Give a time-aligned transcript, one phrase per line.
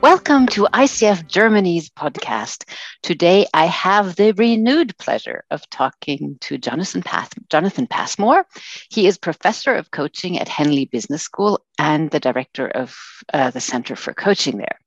[0.00, 2.62] Welcome to ICF Germany's podcast.
[3.02, 8.46] Today, I have the renewed pleasure of talking to Jonathan, Path- Jonathan Passmore.
[8.90, 12.96] He is professor of coaching at Henley Business School and the director of
[13.34, 14.78] uh, the Center for Coaching there.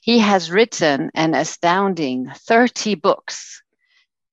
[0.00, 3.62] He has written an astounding 30 books,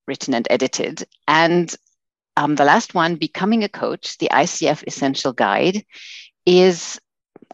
[0.06, 1.74] written and edited, and
[2.36, 5.84] um, the last one, Becoming a Coach, the ICF Essential Guide,
[6.46, 7.00] is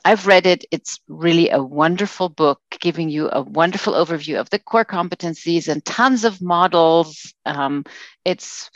[0.04, 0.64] I've read it.
[0.70, 5.84] It's really a wonderful book, giving you a wonderful overview of the core competencies and
[5.84, 7.32] tons of models.
[7.46, 7.84] Um,
[8.24, 8.70] it's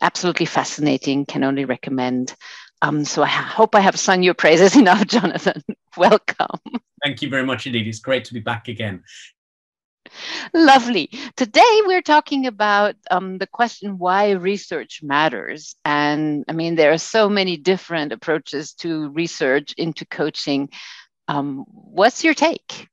[0.00, 1.26] absolutely fascinating.
[1.26, 2.34] Can only recommend.
[2.82, 5.62] Um, so I hope I have sung your praises enough, Jonathan.
[5.96, 6.58] Welcome.
[7.02, 7.86] Thank you very much indeed.
[7.86, 9.02] It's great to be back again.
[10.52, 11.10] Lovely.
[11.36, 15.76] Today we're talking about um, the question why research matters.
[15.84, 20.70] And I mean, there are so many different approaches to research into coaching.
[21.28, 22.88] Um, what's your take?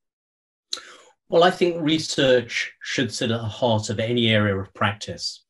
[1.29, 5.43] Well, I think research should sit at the heart of any area of practice.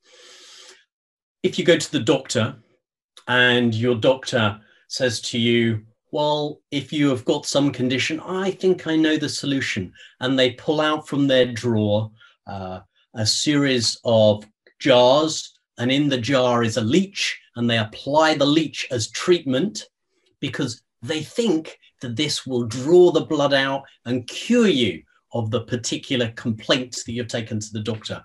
[1.44, 2.58] If you go to the doctor
[3.28, 8.88] and your doctor says to you, well, if you have got some condition, I think
[8.88, 9.94] I know the solution.
[10.19, 12.11] And they pull out from their drawer
[12.47, 12.80] uh,
[13.13, 14.45] a series of
[14.80, 19.83] jars, and in the jar is a leech, and they apply the leech as treatment
[20.39, 25.02] because they think that this will draw the blood out and cure you
[25.33, 28.23] of the particular complaints that you've taken to the doctor.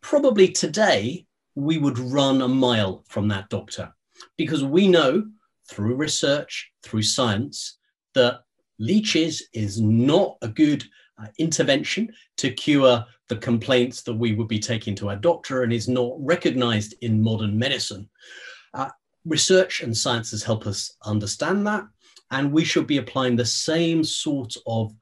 [0.00, 3.92] Probably today, we would run a mile from that doctor
[4.36, 5.24] because we know
[5.68, 7.78] through research, through science,
[8.14, 8.40] that
[8.78, 10.84] leeches is not a good
[11.18, 15.72] uh, intervention to cure the complaints that we would be taking to our doctor and
[15.72, 18.08] is not recognized in modern medicine.
[18.74, 18.90] Uh,
[19.24, 21.84] research and sciences help us understand that,
[22.30, 24.92] and we should be applying the same sort of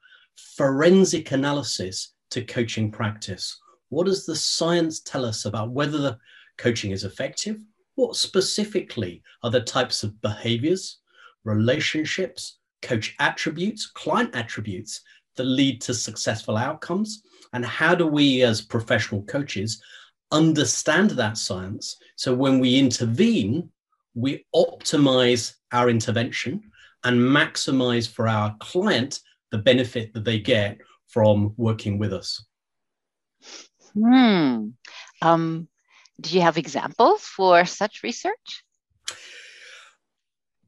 [0.55, 3.59] forensic analysis to coaching practice.
[3.89, 6.17] What does the science tell us about whether the
[6.57, 7.57] coaching is effective
[7.95, 10.99] what specifically are the types of behaviors,
[11.43, 15.01] relationships, coach attributes, client attributes
[15.35, 17.23] that lead to successful outcomes?
[17.53, 19.81] And how do we, as professional coaches,
[20.31, 23.69] understand that science so when we intervene,
[24.13, 26.71] we optimize our intervention
[27.03, 29.19] and maximize for our client
[29.51, 30.77] the benefit that they get
[31.07, 32.43] from working with us?
[33.93, 34.69] Hmm.
[35.21, 35.67] Um,
[36.19, 38.63] do you have examples for such research?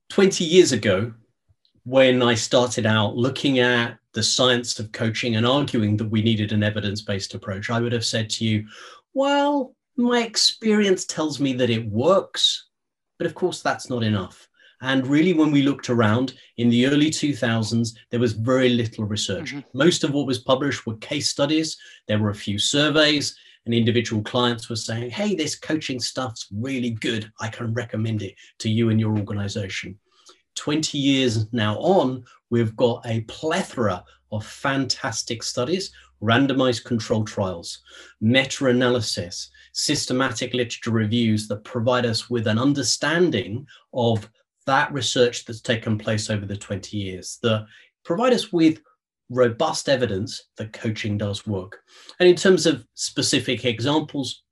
[0.10, 1.14] 20 years ago,
[1.84, 6.52] when I started out looking at the science of coaching and arguing that we needed
[6.52, 8.66] an evidence based approach, I would have said to you,
[9.14, 12.68] well, my experience tells me that it works.
[13.18, 14.48] But of course, that's not enough.
[14.82, 19.54] And really, when we looked around in the early 2000s, there was very little research.
[19.54, 19.78] Mm-hmm.
[19.78, 23.36] Most of what was published were case studies, there were a few surveys,
[23.68, 27.30] and individual clients were saying, hey, this coaching stuff's really good.
[27.42, 30.00] I can recommend it to you and your organization.
[30.56, 35.92] 20 years now on, we've got a plethora of fantastic studies,
[36.24, 37.84] randomized control trials,
[38.22, 44.30] meta analysis, systematic literature reviews that provide us with an understanding of
[44.66, 47.66] that research that's taken place over the 20 years, that
[48.06, 48.80] provide us with
[49.30, 51.82] robust evidence that coaching does work.
[52.20, 54.44] And in terms of specific examples,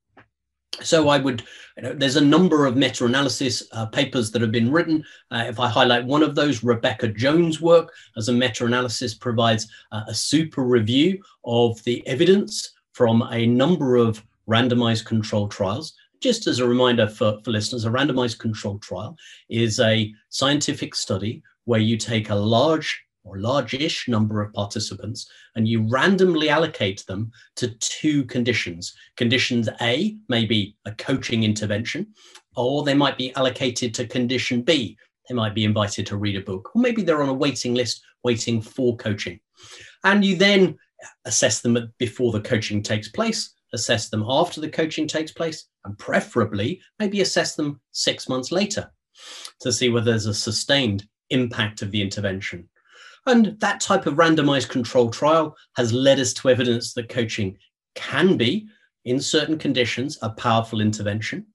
[0.81, 1.43] so I would,
[1.77, 5.03] you know, there's a number of meta-analysis uh, papers that have been written.
[5.31, 10.01] Uh, if I highlight one of those, Rebecca Jones' work as a meta-analysis provides uh,
[10.07, 15.93] a super review of the evidence from a number of randomized control trials.
[16.21, 19.15] Just as a reminder for, for listeners, a randomized control trial
[19.49, 25.67] is a scientific study where you take a large or large-ish number of participants, and
[25.67, 28.95] you randomly allocate them to two conditions.
[29.17, 32.07] Conditions A may be a coaching intervention,
[32.55, 34.97] or they might be allocated to condition B.
[35.27, 38.01] They might be invited to read a book, or maybe they're on a waiting list
[38.23, 39.39] waiting for coaching.
[40.03, 40.77] And you then
[41.25, 45.97] assess them before the coaching takes place, assess them after the coaching takes place, and
[45.97, 48.91] preferably maybe assess them six months later
[49.61, 52.67] to see whether there's a sustained impact of the intervention.
[53.25, 57.57] And that type of randomized control trial has led us to evidence that coaching
[57.95, 58.67] can be,
[59.05, 61.45] in certain conditions, a powerful intervention.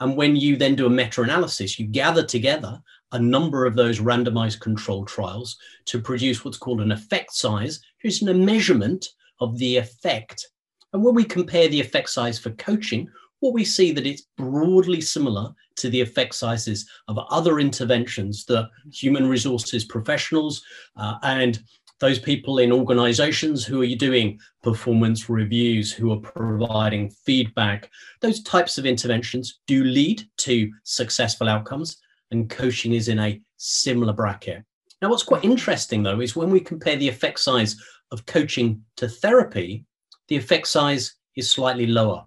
[0.00, 2.80] And when you then do a meta analysis, you gather together
[3.12, 8.22] a number of those randomized control trials to produce what's called an effect size, which
[8.22, 9.08] is a measurement
[9.40, 10.46] of the effect.
[10.92, 13.08] And when we compare the effect size for coaching,
[13.40, 18.68] what we see that it's broadly similar to the effect sizes of other interventions that
[18.92, 20.62] human resources professionals
[20.96, 21.60] uh, and
[22.00, 27.90] those people in organizations who are doing performance reviews, who are providing feedback,
[28.20, 31.96] those types of interventions do lead to successful outcomes,
[32.30, 34.62] and coaching is in a similar bracket.
[35.02, 37.76] Now, what's quite interesting though is when we compare the effect size
[38.10, 39.84] of coaching to therapy,
[40.28, 42.24] the effect size is slightly lower.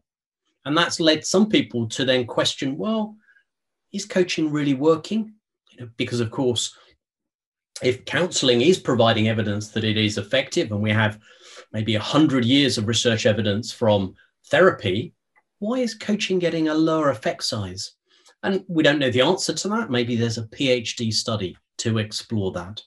[0.65, 3.15] And that's led some people to then question well,
[3.93, 5.33] is coaching really working?
[5.71, 6.75] You know, because, of course,
[7.81, 11.19] if counseling is providing evidence that it is effective, and we have
[11.73, 14.13] maybe 100 years of research evidence from
[14.49, 15.13] therapy,
[15.59, 17.93] why is coaching getting a lower effect size?
[18.43, 19.91] And we don't know the answer to that.
[19.91, 22.81] Maybe there's a PhD study to explore that.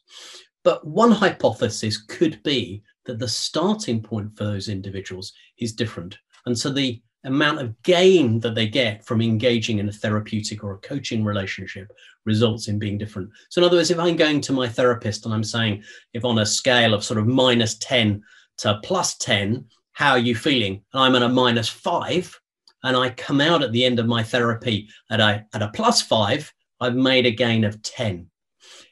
[0.65, 6.19] But one hypothesis could be that the starting point for those individuals is different.
[6.47, 10.75] And so the amount of gain that they get from engaging in a therapeutic or
[10.75, 11.91] a coaching relationship
[12.25, 13.31] results in being different.
[13.49, 15.83] So, in other words, if I'm going to my therapist and I'm saying,
[16.13, 18.23] if on a scale of sort of minus 10
[18.59, 20.83] to plus 10, how are you feeling?
[20.93, 22.39] And I'm at a minus five,
[22.83, 26.03] and I come out at the end of my therapy at a, at a plus
[26.03, 28.27] five, I've made a gain of 10.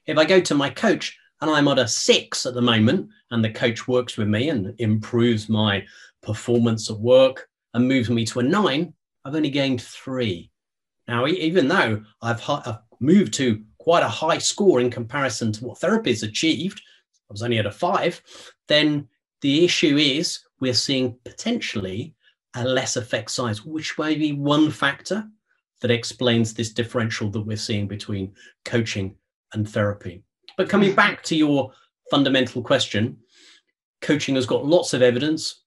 [0.06, 3.44] If I go to my coach and I'm at a six at the moment, and
[3.44, 5.85] the coach works with me and improves my
[6.23, 10.50] performance at work and moves me to a nine, I've only gained three.
[11.08, 15.78] Now, even though I've, I've moved to quite a high score in comparison to what
[15.78, 16.80] therapy has achieved,
[17.28, 18.20] I was only at a five,
[18.69, 19.08] then
[19.40, 22.14] the issue is we're seeing potentially
[22.54, 25.26] a less effect size, which may be one factor
[25.80, 28.32] that explains this differential that we're seeing between
[28.64, 29.16] coaching
[29.52, 30.22] and therapy.
[30.56, 31.72] But coming back to your
[32.10, 33.18] fundamental question,
[34.00, 35.62] coaching has got lots of evidence.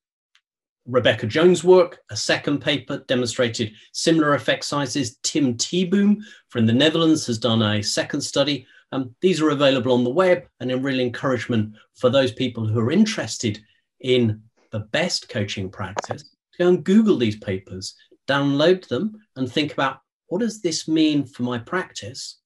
[0.86, 5.16] Rebecca Jones' work, a second paper, demonstrated similar effect sizes.
[5.22, 6.18] Tim Theeboom
[6.48, 8.66] from the Netherlands has done a second study.
[8.92, 12.78] Um, these are available on the web and a real encouragement for those people who
[12.78, 13.58] are interested
[14.00, 17.94] in the best coaching practice to go and Google these papers,
[18.28, 22.38] download them, and think about what does this mean for my practice?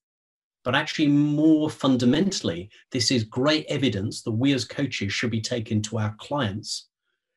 [0.65, 5.81] But actually, more fundamentally, this is great evidence that we as coaches should be taking
[5.83, 6.90] to our clients,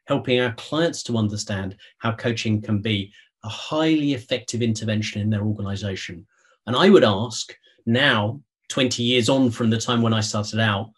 [0.06, 3.12] helping our clients to understand how coaching can be
[3.44, 6.26] a highly effective intervention in their organization.
[6.66, 7.56] And I would ask
[7.86, 10.92] now, 20 years on from the time when I started out,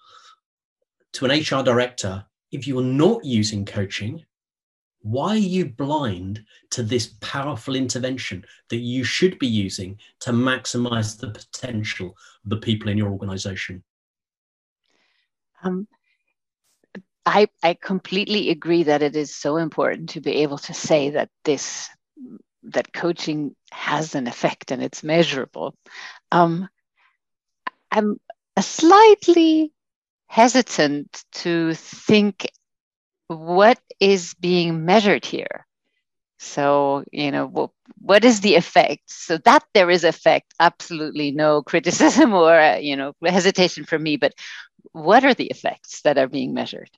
[1.14, 4.24] to an HR director, if you're not using coaching,
[5.02, 11.20] why are you blind to this powerful intervention that you should be using to maximize
[11.20, 13.84] the potential of the people in your organization?
[15.64, 15.88] Um,
[17.26, 21.30] I, I completely agree that it is so important to be able to say that
[21.44, 21.90] this
[22.64, 25.76] that coaching has an effect and it's measurable.
[26.32, 26.68] Um,
[27.92, 28.20] I'm
[28.60, 29.72] slightly
[30.28, 32.48] hesitant to think
[33.28, 35.66] what is being measured here.
[36.40, 39.04] So you know what, what is the effect?
[39.10, 44.18] So that there is effect absolutely no criticism or uh, you know hesitation from me
[44.18, 44.34] but
[44.94, 46.90] what are the effects that are being measured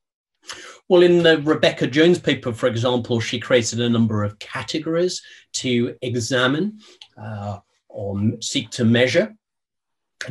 [0.89, 5.21] well, in the Rebecca Jones paper, for example, she created a number of categories
[5.53, 6.79] to examine
[7.21, 9.35] uh, or seek to measure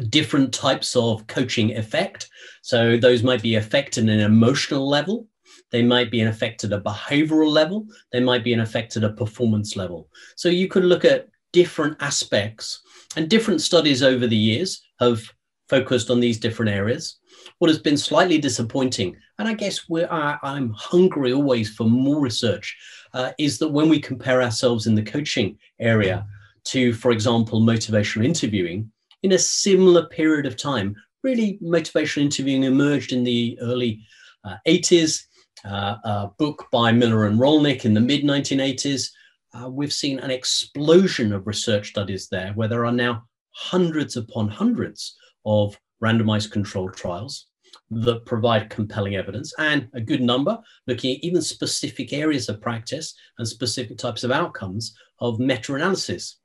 [0.08, 2.28] different types of coaching effect.
[2.62, 5.28] So, those might be effect in an emotional level,
[5.70, 7.86] they might be an effect at a behavioral level.
[8.12, 10.08] They might be an effect at a performance level.
[10.36, 12.80] So you could look at different aspects
[13.16, 15.22] and different studies over the years have
[15.68, 17.18] focused on these different areas.
[17.58, 22.76] What has been slightly disappointing, and I guess we're, I'm hungry always for more research,
[23.14, 26.26] uh, is that when we compare ourselves in the coaching area
[26.64, 28.90] to, for example, motivational interviewing,
[29.22, 34.00] in a similar period of time, really motivational interviewing emerged in the early
[34.44, 35.22] uh, 80s
[35.64, 39.10] uh, a book by Miller and Rollnick in the mid 1980s.
[39.54, 44.48] Uh, we've seen an explosion of research studies there where there are now hundreds upon
[44.48, 47.46] hundreds of randomized controlled trials
[47.90, 53.14] that provide compelling evidence and a good number looking at even specific areas of practice
[53.38, 56.38] and specific types of outcomes of meta analysis.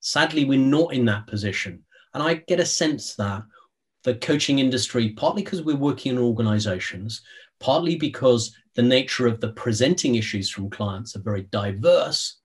[0.00, 1.82] Sadly, we're not in that position.
[2.12, 3.42] And I get a sense that
[4.04, 7.22] the coaching industry, partly because we're working in organizations,
[7.58, 12.40] partly because the nature of the presenting issues from clients are very diverse,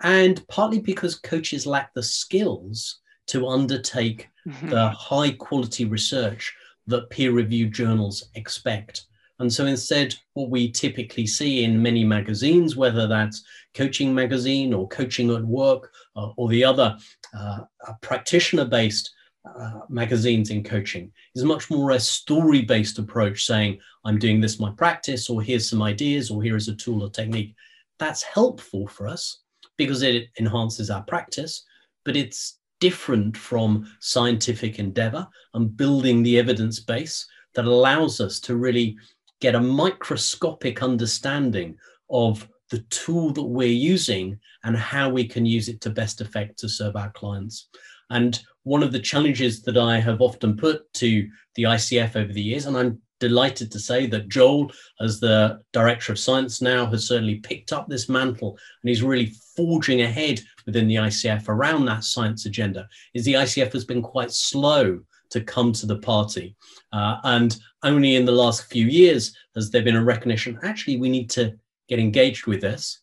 [0.00, 4.68] and partly because coaches lack the skills to undertake mm-hmm.
[4.68, 6.54] the high quality research
[6.86, 9.04] that peer reviewed journals expect.
[9.40, 13.44] And so instead, what we typically see in many magazines, whether that's
[13.74, 16.96] Coaching Magazine or Coaching at Work uh, or the other
[17.38, 17.60] uh,
[18.00, 19.14] practitioner based
[19.56, 24.60] uh, magazines in coaching is much more a story based approach saying i'm doing this
[24.60, 27.54] my practice or here's some ideas or here is a tool or technique
[27.98, 29.40] that's helpful for us
[29.76, 31.64] because it enhances our practice
[32.04, 38.56] but it's different from scientific endeavor and building the evidence base that allows us to
[38.56, 38.96] really
[39.40, 41.76] get a microscopic understanding
[42.10, 46.58] of the tool that we're using and how we can use it to best effect
[46.58, 47.68] to serve our clients.
[48.10, 52.42] And one of the challenges that I have often put to the ICF over the
[52.42, 54.70] years, and I'm delighted to say that Joel,
[55.00, 59.32] as the director of science now, has certainly picked up this mantle and he's really
[59.56, 62.86] forging ahead within the ICF around that science agenda.
[63.14, 66.56] Is the ICF has been quite slow to come to the party,
[66.92, 70.58] uh, and only in the last few years has there been a recognition.
[70.62, 71.54] Actually, we need to
[71.88, 73.00] get engaged with this,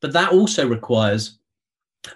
[0.00, 1.38] but that also requires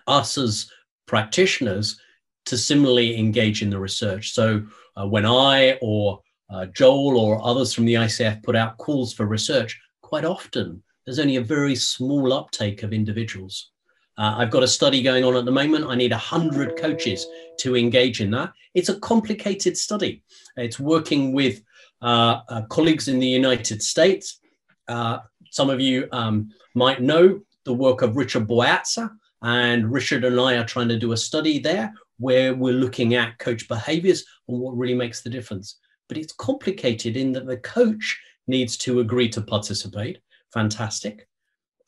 [0.07, 0.71] us as
[1.07, 2.01] practitioners
[2.47, 4.33] to similarly engage in the research.
[4.33, 4.63] So
[4.97, 9.27] uh, when I or uh, Joel or others from the ICF put out calls for
[9.27, 13.73] research, quite often there's only a very small uptake of individuals.
[14.19, 15.87] Uh, I've got a study going on at the moment.
[15.87, 17.27] I need 100 coaches
[17.59, 18.53] to engage in that.
[18.75, 20.23] It's a complicated study.
[20.57, 21.63] It's working with
[22.03, 24.41] uh, uh, colleagues in the United States.
[24.89, 25.19] Uh,
[25.51, 29.11] some of you um, might know the work of Richard Boyatzis,
[29.43, 33.39] and Richard and I are trying to do a study there where we're looking at
[33.39, 38.21] coach behaviors and what really makes the difference but it's complicated in that the coach
[38.47, 40.19] needs to agree to participate.
[40.53, 41.29] Fantastic.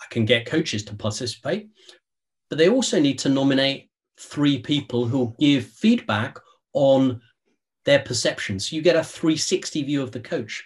[0.00, 1.68] I can get coaches to participate,
[2.48, 6.38] but they also need to nominate three people who give feedback
[6.72, 7.20] on
[7.84, 8.68] their perceptions.
[8.68, 10.64] So you get a 360 view of the coach.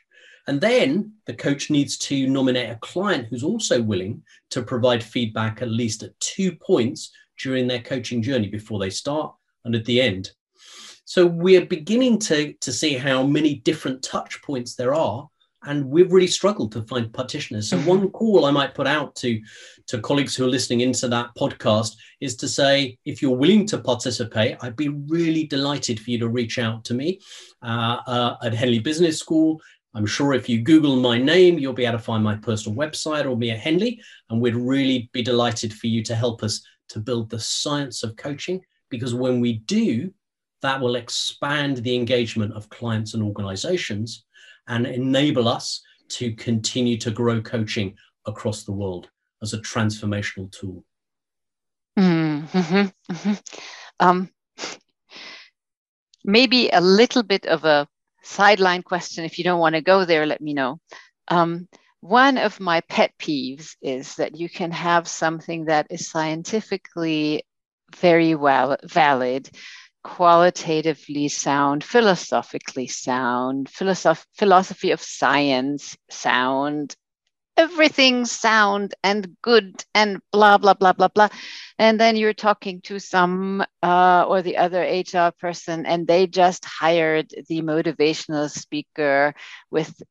[0.49, 5.63] And then the coach needs to nominate a client who's also willing to provide feedback
[5.63, 9.35] at least at two points during their coaching journey before they start
[9.65, 10.33] and at the end.
[11.05, 15.29] So we're beginning to, to see how many different touch points there are.
[15.65, 17.71] And we've really struggled to find practitioners.
[17.71, 17.89] So, mm-hmm.
[17.89, 19.41] one call I might put out to,
[19.89, 23.79] to colleagues who are listening into that podcast is to say, if you're willing to
[23.79, 27.21] participate, I'd be really delighted for you to reach out to me
[27.63, 29.61] uh, uh, at Henley Business School.
[29.95, 33.31] I'm sure if you Google my name, you'll be able to find my personal website
[33.31, 34.01] or me at Henley.
[34.31, 38.17] And we'd really be delighted for you to help us to build the science of
[38.17, 38.63] coaching.
[38.89, 40.13] Because when we do,
[40.63, 44.25] that will expand the engagement of clients and organizations
[44.69, 49.09] and enable us to continue to grow coaching across the world
[49.43, 50.85] as a transformational tool.
[51.99, 53.33] Mm-hmm, mm-hmm.
[54.01, 54.31] Um,
[56.25, 57.87] maybe a little bit of a
[58.23, 59.25] sideline question.
[59.25, 60.81] If you don't want to go there, let me know.
[61.29, 61.69] Um,
[62.01, 67.45] one of my pet peeves is that you can have something that is scientifically
[67.97, 69.49] very well valid
[70.03, 76.97] qualitatively sound, philosophically sound, philosoph- philosophy of science sound,
[77.57, 81.29] everything sound and good and blah blah blah blah blah.
[81.79, 86.65] And then you're talking to some uh, or the other hr person and they just
[86.65, 89.35] hired the motivational speaker
[89.71, 90.03] with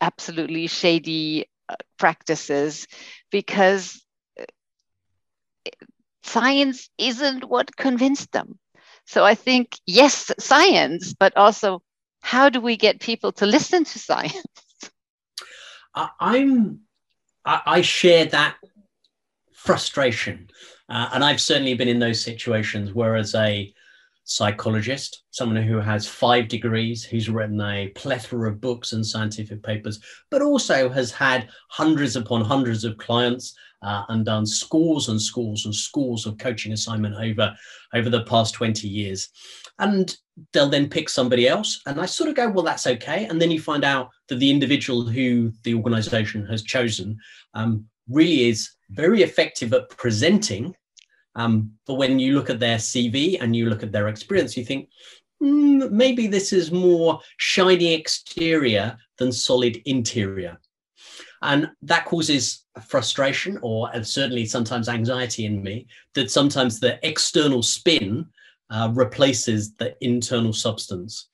[0.00, 2.86] absolutely shady uh, practices
[3.30, 4.04] because
[4.40, 4.44] uh,
[6.22, 8.59] science isn't what convinced them
[9.10, 11.82] so I think, yes, science, but also
[12.20, 14.36] how do we get people to listen to science?
[16.20, 16.82] I'm,
[17.44, 18.54] I share that
[19.52, 20.48] frustration.
[20.88, 23.74] Uh, and I've certainly been in those situations where, as a
[24.22, 29.98] psychologist, someone who has five degrees, who's written a plethora of books and scientific papers,
[30.30, 35.64] but also has had hundreds upon hundreds of clients uh, and done scores and scores
[35.64, 37.54] and scores of coaching assignment over
[37.94, 39.28] over the past 20 years.
[39.78, 40.14] And
[40.52, 43.26] they'll then pick somebody else and i sort of go well that's okay.
[43.26, 47.18] And then you find out that the individual who the organization has chosen
[47.54, 50.74] um, really is very effective at presenting
[51.36, 54.64] um, but when you look at their cv and you look at their experience you
[54.64, 54.88] think
[55.42, 60.58] mm, maybe this is more shiny exterior than solid interior
[61.42, 68.26] and that causes frustration or certainly sometimes anxiety in me that sometimes the external spin
[68.70, 71.28] uh, replaces the internal substance.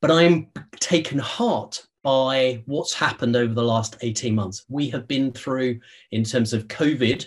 [0.00, 4.64] But I'm taken heart by what's happened over the last 18 months.
[4.68, 5.80] We have been through,
[6.12, 7.26] in terms of COVID,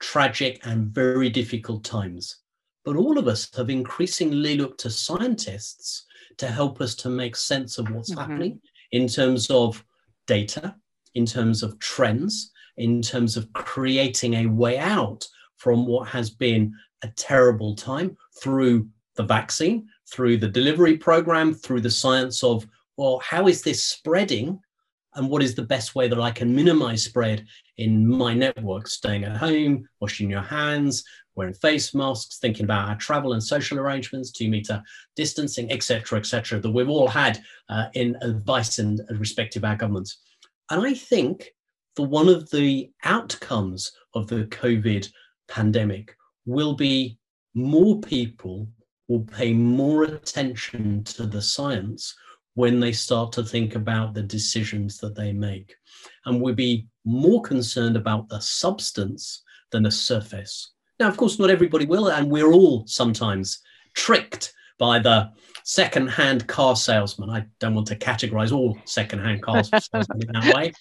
[0.00, 2.40] tragic and very difficult times.
[2.84, 6.04] But all of us have increasingly looked to scientists
[6.36, 8.20] to help us to make sense of what's mm-hmm.
[8.20, 8.60] happening
[8.92, 9.82] in terms of
[10.26, 10.76] data,
[11.14, 15.26] in terms of trends, in terms of creating a way out
[15.56, 21.80] from what has been a terrible time through the vaccine, through the delivery program, through
[21.80, 22.66] the science of,
[22.96, 24.58] well, how is this spreading?
[25.14, 28.88] And what is the best way that I can minimize spread in my network?
[28.88, 31.04] Staying at home, washing your hands,
[31.36, 34.82] wearing face masks, thinking about our travel and social arrangements, two meter
[35.16, 40.18] distancing, etc., etc., that we've all had uh, in advice and respective our governments.
[40.70, 41.50] And I think
[41.96, 45.08] that one of the outcomes of the COVID
[45.48, 47.18] pandemic will be
[47.54, 48.68] more people
[49.08, 52.14] will pay more attention to the science
[52.54, 55.74] when they start to think about the decisions that they make
[56.24, 60.73] and we'll be more concerned about the substance than the surface.
[61.00, 63.60] Now, of course, not everybody will, and we're all sometimes
[63.94, 65.30] tricked by the
[65.64, 67.30] second-hand car salesman.
[67.30, 70.72] I don't want to categorize all second-hand car salesmen in that way,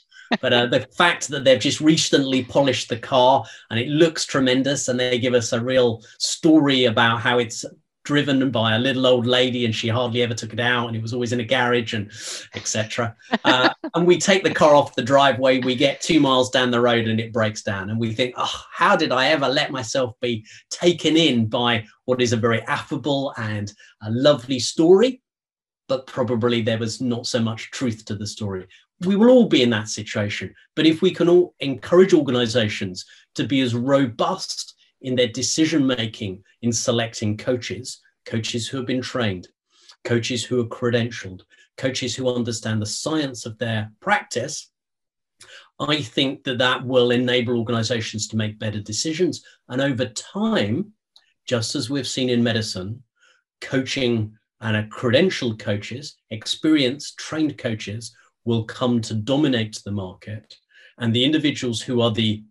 [0.42, 4.88] but uh, the fact that they've just recently polished the car and it looks tremendous,
[4.88, 7.66] and they give us a real story about how it's
[8.04, 11.02] driven by a little old lady and she hardly ever took it out and it
[11.02, 12.12] was always in a garage and
[12.54, 16.72] etc uh, and we take the car off the driveway we get two miles down
[16.72, 17.90] the road and it breaks down.
[17.90, 22.22] And we think oh how did i ever let myself be taken in by what
[22.22, 25.22] is a very affable and a lovely story?
[25.88, 28.68] But probably there was not so much truth to the story.
[29.06, 30.54] We will all be in that situation.
[30.76, 33.06] But if we can all encourage organizations
[33.36, 34.73] to be as robust
[35.04, 39.48] in their decision making in selecting coaches, coaches who have been trained,
[40.04, 41.42] coaches who are credentialed,
[41.78, 44.72] coaches who understand the science of their practice,
[45.80, 49.44] I think that that will enable organizations to make better decisions.
[49.70, 50.94] And over time,
[51.46, 53.04] just as we've seen in medicine,
[53.60, 60.56] coaching and credentialed coaches, experienced, trained coaches will come to dominate the market.
[61.00, 62.44] And the individuals who are the,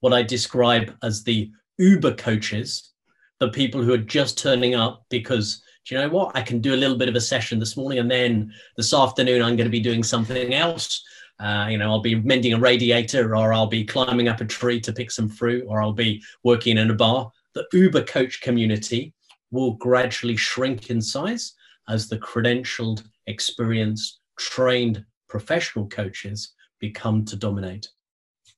[0.00, 2.92] what I describe as the Uber coaches,
[3.38, 6.36] the people who are just turning up because do you know what?
[6.36, 9.42] I can do a little bit of a session this morning, and then this afternoon
[9.42, 11.02] I'm going to be doing something else.
[11.40, 14.78] Uh, you know, I'll be mending a radiator, or I'll be climbing up a tree
[14.82, 17.32] to pick some fruit, or I'll be working in a bar.
[17.54, 19.14] The Uber coach community
[19.50, 21.54] will gradually shrink in size
[21.88, 27.88] as the credentialed, experienced, trained professional coaches become to dominate.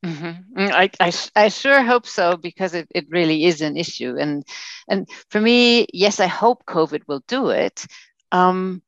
[0.05, 0.59] Mm-hmm.
[0.59, 1.13] Mm, I, I,
[1.45, 4.17] I sure hope so because it, it really is an issue.
[4.19, 4.45] And,
[4.89, 7.87] and for me, yes, I hope COVID will do it.
[8.33, 8.83] Um,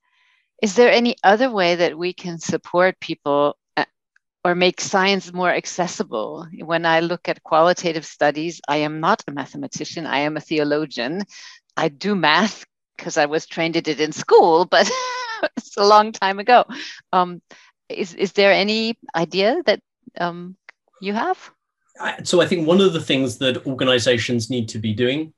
[0.61, 3.85] is there any other way that we can support people uh,
[4.44, 6.48] or make science more accessible?
[6.59, 11.22] When I look at qualitative studies, I am not a mathematician, I am a theologian.
[11.77, 12.64] I do math
[12.96, 14.90] because I was trained in it in school, but
[15.57, 16.64] it's a long time ago.
[17.12, 17.40] Um,
[17.88, 19.81] is, is there any idea that
[20.18, 20.57] um,
[21.01, 21.51] you have?
[22.25, 25.33] So I think one of the things that organizations need to be doing,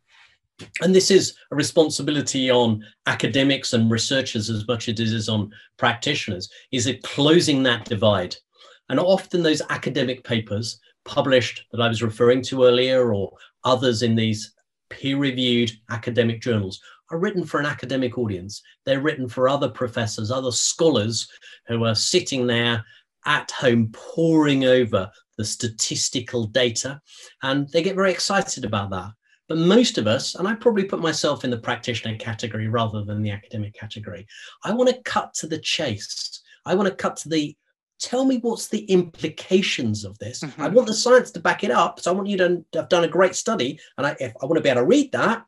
[0.81, 5.53] and this is a responsibility on academics and researchers as much as it is on
[5.77, 8.35] practitioners, is closing that divide.
[8.89, 13.33] And often those academic papers published that I was referring to earlier or
[13.65, 14.55] others in these
[14.89, 18.63] peer-reviewed academic journals are written for an academic audience.
[18.85, 21.29] They're written for other professors, other scholars
[21.67, 22.85] who are sitting there
[23.27, 27.01] at home poring over the statistical data,
[27.43, 29.11] and they get very excited about that.
[29.49, 33.23] But most of us, and I probably put myself in the practitioner category rather than
[33.23, 34.27] the academic category,
[34.65, 36.43] I want to cut to the chase.
[36.65, 37.57] I want to cut to the
[37.99, 40.41] tell me what's the implications of this.
[40.43, 40.61] Mm-hmm.
[40.61, 42.01] I want the science to back it up.
[42.01, 44.61] So I want you to have done a great study, and I, I want to
[44.61, 45.45] be able to read that.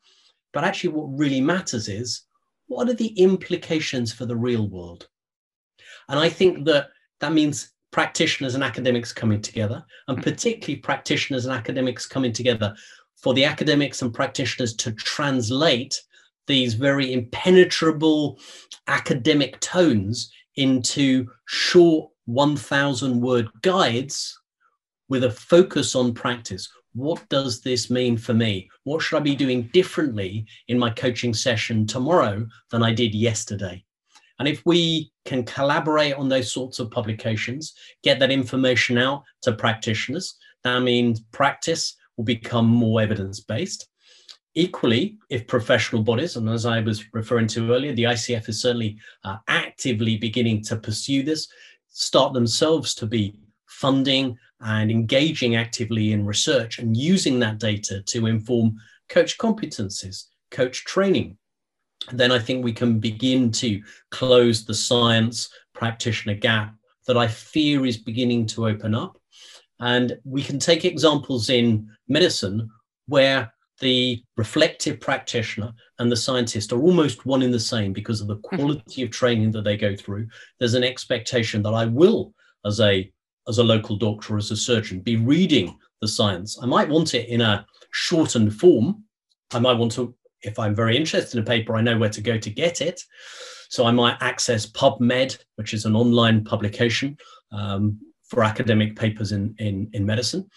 [0.53, 2.23] But actually, what really matters is
[2.67, 5.09] what are the implications for the real world?
[6.09, 6.89] And I think that
[7.21, 10.31] that means practitioners and academics coming together, and mm-hmm.
[10.31, 12.75] particularly practitioners and academics coming together
[13.17, 16.01] for the academics and practitioners to translate
[16.47, 18.39] these very impenetrable
[18.87, 24.39] academic tones into short 1000 word guides
[25.09, 26.69] with a focus on practice.
[26.95, 28.69] What does this mean for me?
[28.85, 33.85] What should I be doing differently in my coaching session tomorrow than I did yesterday?
[34.39, 39.53] And if we can collaborate on those sorts of publications, get that information out to
[39.53, 43.89] practitioners, that means practice will become more evidence based.
[44.55, 48.99] Equally, if professional bodies, and as I was referring to earlier, the ICF is certainly
[49.25, 51.49] uh, actively beginning to pursue this,
[51.89, 58.27] start themselves to be funding and engaging actively in research and using that data to
[58.27, 58.77] inform
[59.09, 61.37] coach competencies, coach training,
[62.13, 66.75] then I think we can begin to close the science practitioner gap
[67.07, 69.19] that I fear is beginning to open up.
[69.81, 72.69] And we can take examples in medicine
[73.07, 78.27] where the reflective practitioner and the scientist are almost one in the same because of
[78.27, 78.57] the mm-hmm.
[78.57, 80.27] quality of training that they go through.
[80.59, 82.35] There's an expectation that I will,
[82.65, 83.11] as a
[83.49, 86.59] as a local doctor or as a surgeon, be reading the science.
[86.63, 89.05] I might want it in a shortened form.
[89.55, 92.21] I might want to, if I'm very interested in a paper, I know where to
[92.21, 93.03] go to get it.
[93.71, 97.17] So I might access PubMed, which is an online publication
[97.53, 100.49] um, for academic papers in, in, in medicine.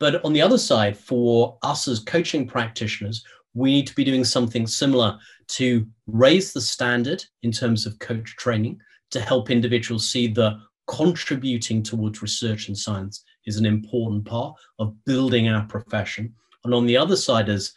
[0.00, 4.24] But on the other side, for us as coaching practitioners, we need to be doing
[4.24, 5.18] something similar
[5.48, 11.82] to raise the standard in terms of coach training to help individuals see that contributing
[11.82, 16.34] towards research and science is an important part of building our profession.
[16.64, 17.72] And on the other side, as,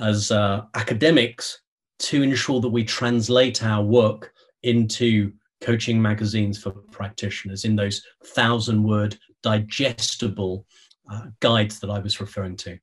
[0.00, 1.60] as uh, academics,
[2.00, 4.32] to ensure that we translate our work
[4.62, 10.66] into coaching magazines for practitioners in those thousand word digestible
[11.10, 12.78] uh, guides that I was referring to.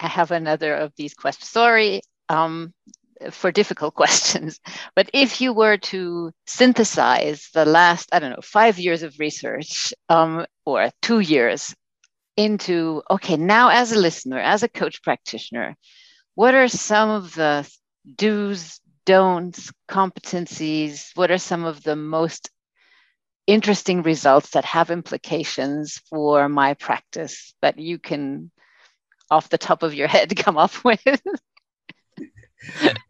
[0.00, 1.48] I have another of these questions.
[1.48, 2.72] Sorry um,
[3.30, 4.58] for difficult questions,
[4.96, 9.94] but if you were to synthesize the last, I don't know, five years of research
[10.08, 11.74] um, or two years
[12.36, 15.76] into, okay, now as a listener, as a coach practitioner,
[16.34, 17.68] what are some of the
[18.16, 21.10] do's, don'ts, competencies?
[21.14, 22.50] What are some of the most
[23.46, 28.50] interesting results that have implications for my practice that you can
[29.30, 31.02] off the top of your head come up with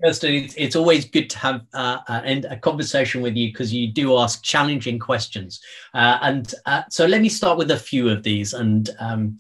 [0.03, 3.93] Kirsten, it's, it's always good to have uh, a, a conversation with you because you
[3.93, 5.61] do ask challenging questions.
[5.95, 8.55] Uh, and uh, so let me start with a few of these.
[8.55, 9.39] And um,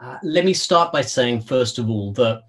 [0.00, 2.42] uh, let me start by saying, first of all, that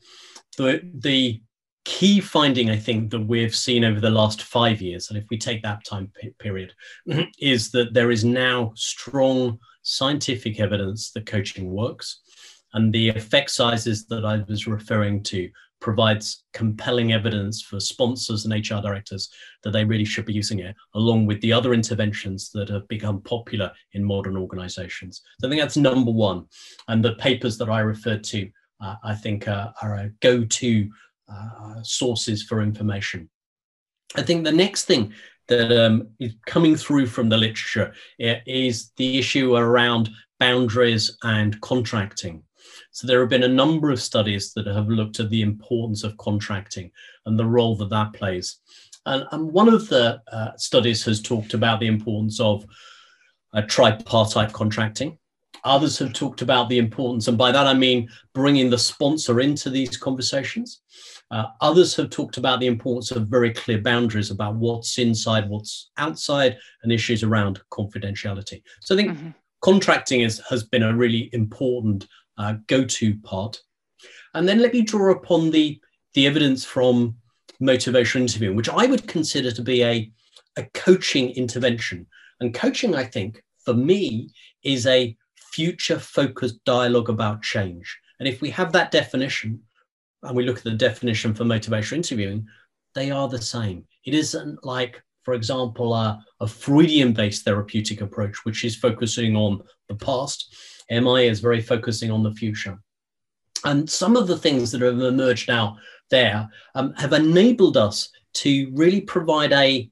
[0.58, 1.42] the, the
[1.86, 5.38] key finding I think that we've seen over the last five years, and if we
[5.38, 6.74] take that time period,
[7.40, 12.20] is that there is now strong scientific evidence that coaching works.
[12.74, 18.54] And the effect sizes that I was referring to provides compelling evidence for sponsors and
[18.54, 19.30] HR directors
[19.64, 23.22] that they really should be using it, along with the other interventions that have become
[23.22, 25.22] popular in modern organizations.
[25.40, 26.46] So I think that's number one.
[26.88, 28.50] And the papers that I referred to,
[28.82, 30.90] uh, I think, uh, are a go to
[31.32, 33.30] uh, sources for information.
[34.16, 35.14] I think the next thing
[35.48, 40.10] that um, is coming through from the literature is the issue around
[40.40, 42.44] boundaries and contracting.
[42.92, 46.18] So there have been a number of studies that have looked at the importance of
[46.18, 46.92] contracting
[47.26, 48.60] and the role that that plays.
[49.06, 52.66] And, and one of the uh, studies has talked about the importance of
[53.54, 55.18] uh, tripartite contracting.
[55.64, 59.70] Others have talked about the importance, and by that I mean bringing the sponsor into
[59.70, 60.82] these conversations.
[61.32, 65.90] Uh, others have talked about the importance of very clear boundaries about what's inside, what's
[65.98, 68.62] outside, and issues around confidentiality.
[68.82, 69.30] So I think mm-hmm.
[69.62, 72.56] contracting is, has been a really important uh,
[73.24, 73.62] part.
[74.34, 75.80] And then let me draw upon the,
[76.14, 77.16] the evidence from
[77.62, 80.12] motivational interviewing, which I would consider to be a,
[80.58, 82.06] a coaching intervention.
[82.40, 84.30] And coaching, I think, for me,
[84.64, 87.98] is a future focused dialogue about change.
[88.20, 89.62] And if we have that definition,
[90.24, 92.48] and we look at the definition for motivational interviewing,
[92.96, 93.86] they are the same.
[94.06, 99.62] It isn't like, for example, a, a Freudian based therapeutic approach, which is focusing on
[99.90, 100.56] the past.
[100.90, 102.80] MI is very focusing on the future.
[103.66, 105.78] And some of the things that have emerged out
[106.10, 109.90] there um, have enabled us to really provide a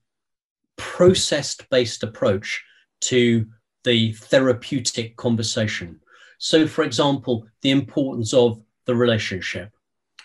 [0.77, 2.63] processed based approach
[3.01, 3.45] to
[3.83, 5.99] the therapeutic conversation.
[6.37, 9.71] So, for example, the importance of the relationship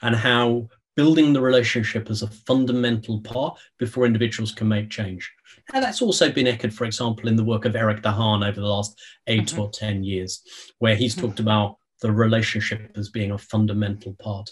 [0.02, 0.68] and how
[1.00, 5.32] building the relationship as a fundamental part before individuals can make change.
[5.72, 8.60] And that's also been echoed, for example, in the work of Erik de Haan over
[8.60, 9.60] the last 8 mm-hmm.
[9.62, 10.42] or 10 years,
[10.78, 11.28] where he's mm-hmm.
[11.28, 14.50] talked about the relationship as being a fundamental part.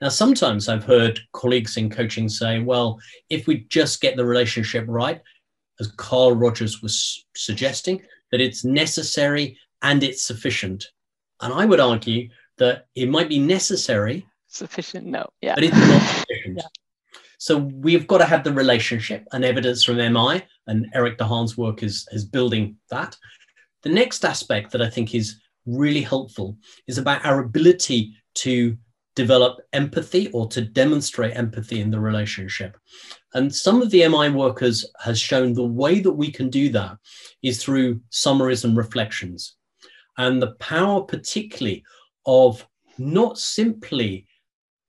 [0.00, 4.84] Now, sometimes I've heard colleagues in coaching say, well, if we just get the relationship
[4.86, 5.20] right,
[5.80, 10.86] as Carl Rogers was suggesting, that it's necessary and it's sufficient.
[11.40, 14.24] And I would argue that it might be necessary
[14.62, 15.54] sufficient no yeah.
[15.54, 17.20] But it's not sufficient yeah.
[17.38, 21.56] so we've got to have the relationship and evidence from mi and Erik de Haan's
[21.56, 23.16] work is is building that.
[23.82, 26.56] The next aspect that i think is really helpful
[26.86, 28.76] is about our ability to
[29.18, 32.76] develop empathy or to demonstrate empathy in the relationship.
[33.34, 36.98] And some of the mi workers has shown the way that we can do that
[37.42, 39.56] is through summaries and reflections.
[40.18, 41.82] And the power particularly
[42.26, 42.64] of
[42.96, 44.27] not simply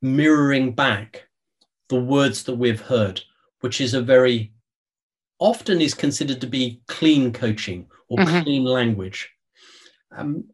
[0.01, 1.27] mirroring back
[1.89, 3.21] the words that we've heard,
[3.61, 4.51] which is a very
[5.39, 8.43] often is considered to be clean coaching or mm-hmm.
[8.43, 9.29] clean language.
[10.15, 10.45] Um,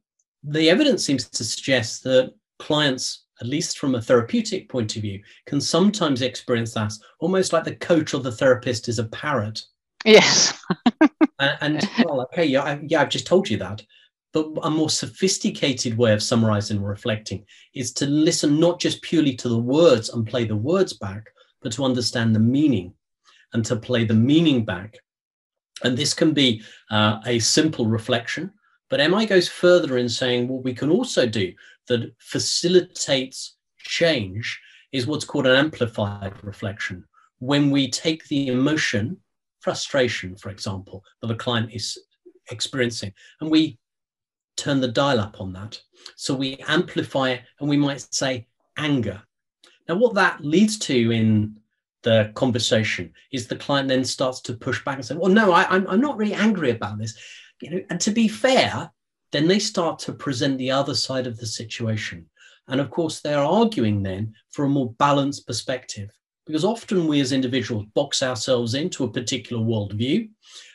[0.44, 5.22] the evidence seems to suggest that clients, at least from a therapeutic point of view,
[5.46, 9.64] can sometimes experience that almost like the coach or the therapist is a parrot.
[10.06, 10.58] Yes.
[11.40, 13.82] and, and well, okay, yeah, I, yeah, I've just told you that.
[14.36, 19.34] But a more sophisticated way of summarizing and reflecting is to listen not just purely
[19.36, 21.30] to the words and play the words back,
[21.62, 22.94] but to understand the meaning
[23.54, 24.98] and to play the meaning back.
[25.86, 28.52] And this can be uh, a simple reflection,
[28.90, 31.54] but MI goes further in saying what we can also do
[31.88, 34.60] that facilitates change
[34.92, 37.06] is what's called an amplified reflection.
[37.40, 39.16] When we take the emotion,
[39.62, 41.98] frustration, for example, that a client is
[42.52, 43.80] experiencing, and we
[44.56, 45.80] turn the dial up on that.
[46.16, 49.22] So we amplify it and we might say anger.
[49.88, 51.58] Now, what that leads to in
[52.04, 55.76] the conversation is the client then starts to push back and say, Well, no, I,
[55.76, 57.18] am not really angry about this.
[57.62, 58.92] You know, and to be fair,
[59.32, 62.30] then they start to present the other side of the situation.
[62.68, 66.10] And of course, they're arguing then for a more balanced perspective.
[66.46, 70.30] Because often we as individuals box ourselves into a particular worldview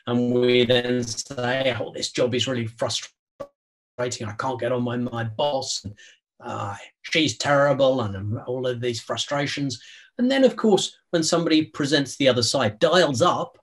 [0.09, 3.15] and we then say, oh, this job is really frustrating
[4.01, 5.85] I can't get on my, my boss.
[5.85, 5.95] And,
[6.43, 9.83] uh, she's terrible and all of these frustrations.
[10.19, 13.59] And then, of course, when somebody presents the other side, dials up,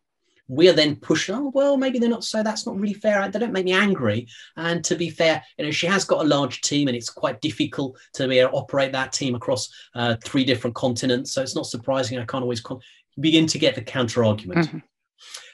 [0.48, 3.30] we're then pushed, oh, well, maybe they're not so, that's not really fair.
[3.30, 4.28] They don't make me angry.
[4.56, 7.42] And to be fair, you know, she has got a large team and it's quite
[7.42, 11.32] difficult to be able to operate that team across uh, three different continents.
[11.32, 12.80] So it's not surprising I can't always con-
[13.20, 14.68] begin to get the counter argument.
[14.68, 14.78] Mm-hmm.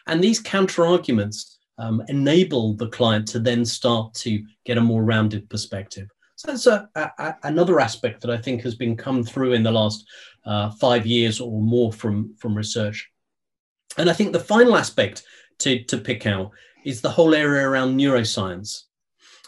[0.07, 5.03] And these counter arguments um, enable the client to then start to get a more
[5.03, 6.07] rounded perspective.
[6.35, 9.71] So that's a, a, another aspect that I think has been come through in the
[9.71, 10.05] last
[10.45, 13.09] uh, five years or more from, from research.
[13.97, 15.23] And I think the final aspect
[15.59, 16.51] to, to pick out
[16.85, 18.83] is the whole area around neuroscience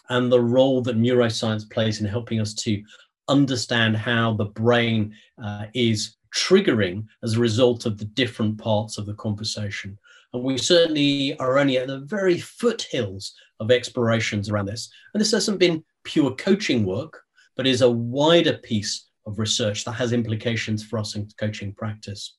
[0.09, 2.81] and the role that neuroscience plays in helping us to
[3.27, 9.05] understand how the brain uh, is triggering as a result of the different parts of
[9.05, 9.97] the conversation.
[10.35, 14.89] And we certainly are only at the very foothills of explorations around this.
[15.13, 17.21] And this hasn't been pure coaching work,
[17.55, 22.35] but is a wider piece of research that has implications for us in coaching practice.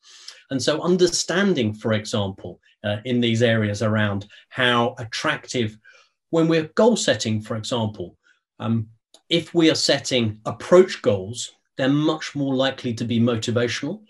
[0.51, 5.79] And so, understanding, for example, uh, in these areas around how attractive,
[6.31, 8.19] when we're goal setting, for example,
[8.61, 8.89] um,
[9.31, 14.03] if we are setting approach goals, they're much more likely to be motivational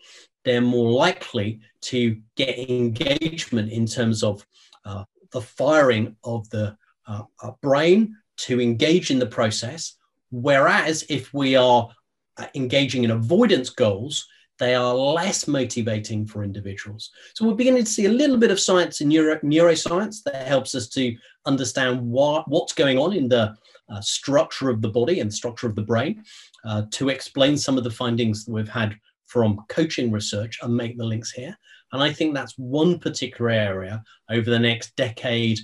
[0.47, 4.47] they're more likely to get engagement in terms of
[4.85, 6.77] uh, the firing of the
[7.09, 9.97] uh, uh, brain to engage in the process.
[10.31, 11.89] Whereas if we are
[12.37, 14.29] uh, engaging in avoidance goals,
[14.59, 17.11] they are less motivating for individuals.
[17.35, 20.77] So we're beginning to see a little bit of science in neuro, neuroscience that helps
[20.77, 23.57] us to understand what, what's going on in the
[23.89, 26.25] uh, structure of the body and structure of the brain
[26.65, 30.97] uh, to explain some of the findings that we've had from coaching research and make
[30.97, 31.57] the links here.
[31.93, 35.59] And I think that's one particular area over the next decade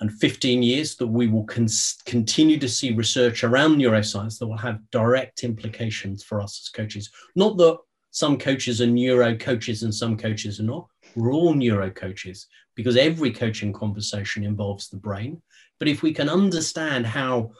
[0.00, 1.66] and 15 years that we will con-
[2.06, 7.10] continue to see research around neuroscience that will have direct implications for us as coaches.
[7.34, 7.78] Not that
[8.10, 10.86] some coaches are neuro coaches and some coaches are not.
[11.16, 15.42] We're all neuro coaches because every coaching conversation involves the brain.
[15.78, 17.50] But if we can understand how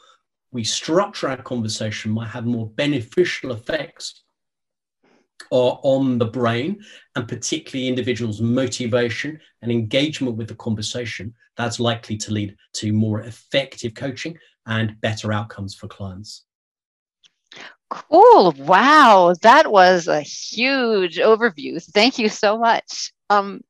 [0.51, 4.23] we structure our conversation might have more beneficial effects
[5.51, 6.83] are on the brain
[7.15, 13.21] and particularly individuals' motivation and engagement with the conversation, that's likely to lead to more
[13.21, 16.45] effective coaching and better outcomes for clients.
[17.89, 18.53] Cool.
[18.59, 19.33] Wow.
[19.41, 21.83] That was a huge overview.
[21.83, 23.11] Thank you so much.
[23.29, 23.61] Um,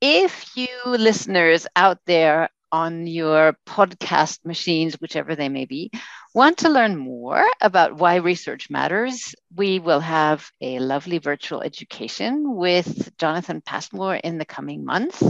[0.00, 5.90] if you listeners out there on your podcast machines, whichever they may be,
[6.34, 12.56] want to learn more about why research matters, we will have a lovely virtual education
[12.56, 15.22] with Jonathan Passmore in the coming month,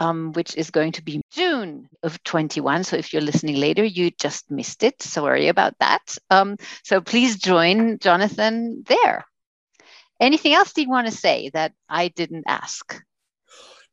[0.00, 2.84] um, which is going to be June of 21.
[2.84, 5.00] So if you're listening later, you just missed it.
[5.00, 6.16] Sorry about that.
[6.30, 9.24] Um, so please join Jonathan there.
[10.20, 13.00] Anything else do you want to say that I didn't ask?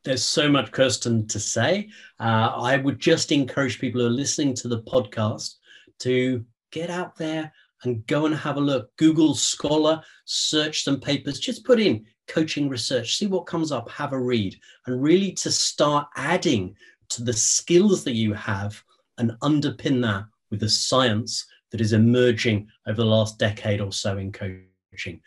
[0.04, 1.90] There's so much, Kirsten, to say.
[2.20, 5.56] Uh, I would just encourage people who are listening to the podcast
[6.00, 7.52] to get out there
[7.84, 8.96] and go and have a look.
[8.98, 14.14] Google Scholar, search some papers, just put in coaching research, see what comes up, have
[14.14, 14.56] a read,
[14.86, 16.76] and really to start adding
[17.10, 18.82] to the skills that you have
[19.18, 24.18] and underpin that with the science that is emerging over the last decade or so
[24.18, 25.22] in coaching.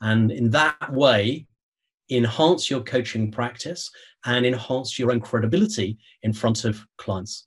[0.00, 1.46] And in that way,
[2.10, 3.90] enhance your coaching practice
[4.24, 7.46] and enhance your own credibility in front of clients.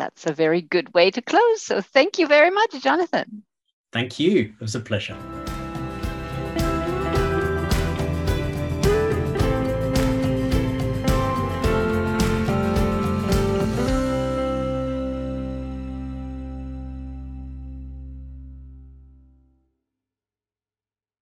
[0.00, 1.60] that's a very good way to close.
[1.60, 3.42] So thank you very much, Jonathan.
[3.92, 4.54] Thank you.
[4.58, 5.16] It was a pleasure.